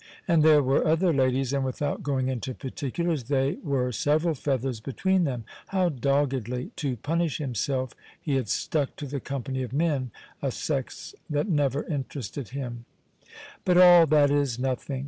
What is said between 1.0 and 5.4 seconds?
ladies, and, without going into particulars, they were several feathers between